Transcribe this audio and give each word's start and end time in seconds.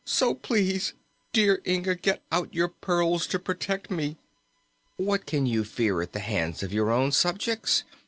So, 0.03 0.33
please, 0.33 0.95
dear 1.31 1.61
Inga, 1.63 1.93
get 1.93 2.23
out 2.31 2.55
your 2.55 2.69
pearls 2.69 3.27
to 3.27 3.37
protect 3.37 3.91
me!" 3.91 4.17
"What 4.97 5.27
can 5.27 5.45
you 5.45 5.63
fear 5.63 6.01
at 6.01 6.11
the 6.13 6.19
hands 6.19 6.63
of 6.63 6.73
your 6.73 6.89
own 6.89 7.11
subjects?" 7.11 7.83